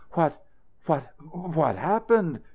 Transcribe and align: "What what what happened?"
"What 0.13 0.43
what 0.87 1.11
what 1.21 1.75
happened?" 1.75 2.41